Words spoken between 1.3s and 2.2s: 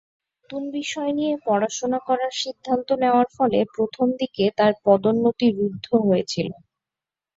পড়াশোনা